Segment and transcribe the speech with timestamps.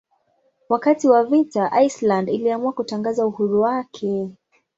[0.69, 4.29] Wakati wa vita Iceland iliamua kutangaza uhuru wake.